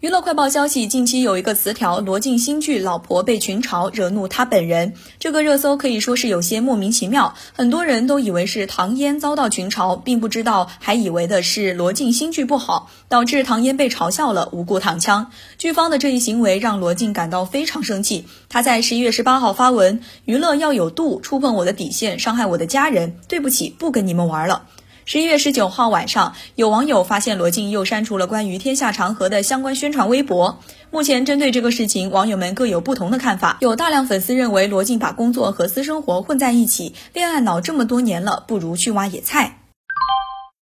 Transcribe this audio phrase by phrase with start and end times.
[0.00, 4.94] 娱乐快报消息，近期有一个词条“罗晋新剧老婆被群嘲”，惹怒他本人。
[5.18, 15.32] 这个热搜可以说是有些莫名其妙，很多人都以为是唐嫣遭到群嘲，并不知道，还以为的是罗晋新剧不好，导致唐嫣被嘲笑了，无故躺枪。
[15.58, 24.66] 剧方的这一行为让罗晋感到非常生气，他在十一月十八号发文：“娱乐要有度，触碰我的底线，伤害我的家人，对不起，不跟你们玩了。”
[25.10, 30.60] 十一月十九号晚上，有网友发现罗晋又删除了关于天下长河的相关宣传微博。
[30.90, 33.56] 目前针对这个事情，网友们各有不同的看法。
[33.62, 39.57] 有大量粉丝认为罗晋把工作和私生活混在一起，恋爱脑这么多年了，不如去挖野菜。